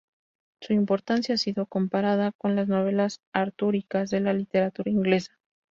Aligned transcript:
Su 0.63 0.73
importancia 0.73 1.35
ha 1.35 1.37
sido 1.37 1.67
comparada 1.67 2.31
con 2.31 2.55
las 2.55 2.67
novelas 2.67 3.21
artúricas 3.35 4.09
de 4.09 4.19
la 4.19 4.33
literatura 4.33 4.89
inglesa. 4.89 5.37